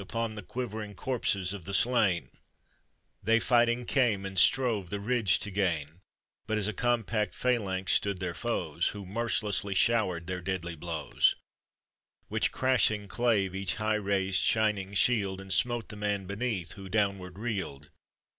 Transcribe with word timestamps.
Upon 0.03 0.33
the 0.33 0.41
quivering 0.41 0.95
corses 0.95 1.53
of 1.53 1.65
the 1.65 1.75
slain, 1.75 2.31
They 3.21 3.39
fighting 3.39 3.85
came, 3.85 4.25
and 4.25 4.35
strove 4.39 4.89
the 4.89 4.99
ridge 4.99 5.37
to 5.41 5.51
gain, 5.51 6.01
But 6.47 6.57
as 6.57 6.65
a 6.67 6.73
compact 6.73 7.35
phalanx 7.35 7.93
stood 7.93 8.19
their 8.19 8.33
foes, 8.33 8.87
Who 8.97 9.05
mercilessly 9.05 9.75
showered 9.75 10.25
their 10.25 10.41
deadly 10.41 10.73
blows, 10.75 11.35
Which 12.29 12.51
crashing 12.51 13.07
clave 13.09 13.53
each 13.53 13.75
high 13.75 13.93
raised 13.93 14.41
shining 14.41 14.95
shield, 14.95 15.39
And 15.39 15.53
smote 15.53 15.89
the 15.89 15.95
man 15.95 16.25
beneath, 16.25 16.71
who 16.71 16.89
downward 16.89 17.37
reeled. 17.37 17.89